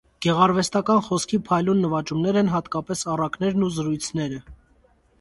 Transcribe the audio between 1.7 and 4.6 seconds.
նվաճումներ են հատկապես առակներն ու զրույցները։